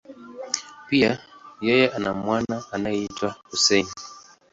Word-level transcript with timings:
Pia, 0.89 1.11
yeye 1.65 1.85
ana 1.97 2.11
mwana 2.13 2.63
anayeitwa 2.71 3.35
Hussein. 3.49 3.87